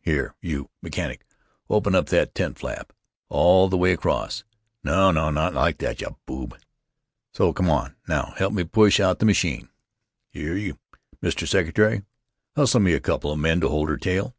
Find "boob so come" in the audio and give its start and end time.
6.24-7.68